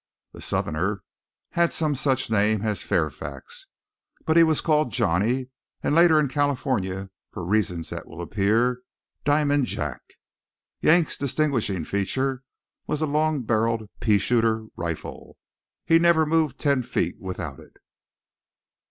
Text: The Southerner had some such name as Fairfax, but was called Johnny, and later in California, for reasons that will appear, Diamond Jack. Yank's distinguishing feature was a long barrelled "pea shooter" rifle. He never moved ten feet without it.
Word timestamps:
The 0.33 0.41
Southerner 0.41 1.03
had 1.51 1.71
some 1.71 1.93
such 1.93 2.31
name 2.31 2.63
as 2.63 2.81
Fairfax, 2.81 3.67
but 4.25 4.35
was 4.35 4.59
called 4.59 4.91
Johnny, 4.91 5.49
and 5.83 5.93
later 5.93 6.19
in 6.19 6.27
California, 6.27 7.11
for 7.31 7.45
reasons 7.45 7.91
that 7.91 8.07
will 8.07 8.19
appear, 8.19 8.81
Diamond 9.25 9.67
Jack. 9.67 10.01
Yank's 10.81 11.17
distinguishing 11.17 11.85
feature 11.85 12.41
was 12.87 13.03
a 13.03 13.05
long 13.05 13.43
barrelled 13.43 13.87
"pea 13.99 14.17
shooter" 14.17 14.65
rifle. 14.75 15.37
He 15.85 15.99
never 15.99 16.25
moved 16.25 16.57
ten 16.57 16.81
feet 16.81 17.19
without 17.19 17.59
it. 17.59 17.77